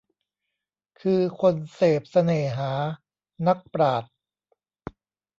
[1.01, 2.71] คือคนเสพเสน่หา
[3.47, 4.11] นักปราชญ์